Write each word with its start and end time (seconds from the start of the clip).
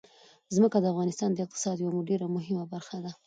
ځمکه 0.55 0.77
د 0.81 0.85
افغانستان 0.93 1.29
د 1.33 1.39
اقتصاد 1.45 1.77
یوه 1.83 2.01
ډېره 2.09 2.27
مهمه 2.35 2.63
برخه 2.73 2.97
ده. 3.03 3.11